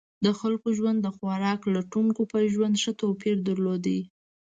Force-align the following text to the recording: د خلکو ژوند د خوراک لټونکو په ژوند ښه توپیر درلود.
د 0.25 0.27
خلکو 0.39 0.67
ژوند 0.77 0.99
د 1.01 1.07
خوراک 1.15 1.61
لټونکو 1.75 2.21
په 2.31 2.37
ژوند 2.53 2.75
ښه 2.83 2.91
توپیر 3.01 3.35
درلود. 3.47 3.85